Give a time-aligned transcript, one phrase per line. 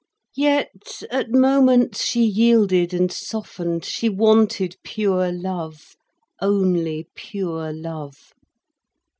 [0.35, 5.95] Yet, at moments, she yielded and softened, she wanted pure love,
[6.41, 8.33] only pure love.